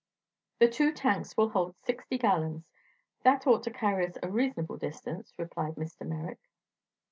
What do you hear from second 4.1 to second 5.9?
any reasonable distance," replied